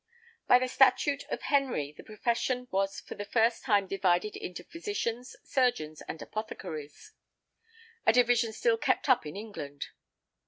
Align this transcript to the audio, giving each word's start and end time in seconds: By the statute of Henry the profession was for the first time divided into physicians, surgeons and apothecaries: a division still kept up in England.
By 0.47 0.57
the 0.57 0.67
statute 0.67 1.25
of 1.29 1.43
Henry 1.43 1.93
the 1.95 2.03
profession 2.03 2.67
was 2.71 2.99
for 2.99 3.13
the 3.13 3.23
first 3.23 3.63
time 3.63 3.85
divided 3.85 4.35
into 4.35 4.63
physicians, 4.63 5.35
surgeons 5.43 6.01
and 6.07 6.19
apothecaries: 6.19 7.13
a 8.07 8.11
division 8.11 8.51
still 8.51 8.79
kept 8.79 9.07
up 9.07 9.27
in 9.27 9.35
England. 9.35 9.89